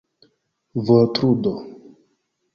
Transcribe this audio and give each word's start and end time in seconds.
vortludo 0.85 1.53